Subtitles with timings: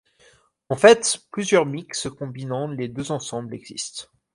[0.69, 4.05] En fait, plusieurs mix combinant les deux ensemble existent.